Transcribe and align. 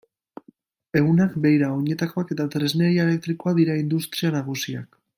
Ehunak, 1.01 1.35
beira, 1.43 1.69
oinetakoak 1.75 2.33
eta 2.37 2.49
tresneria 2.57 3.07
elektrikoa 3.09 3.55
dira 3.63 3.77
industria 3.87 4.37
nagusiak. 4.39 4.99